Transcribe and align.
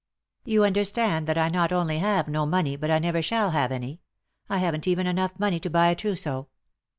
"You 0.45 0.63
understand 0.63 1.27
that 1.27 1.37
I 1.37 1.49
not 1.49 1.71
only 1.71 1.99
have 1.99 2.27
no 2.27 2.47
money 2.47 2.75
but 2.75 2.89
I 2.89 2.97
never 2.97 3.21
shall 3.21 3.51
have 3.51 3.71
any. 3.71 4.01
I 4.49 4.57
haven't 4.57 4.87
even 4.87 5.05
enough 5.05 5.37
money 5.37 5.59
to 5.59 5.69
buy 5.69 5.89
a 5.89 5.95
trousseau." 5.95 6.47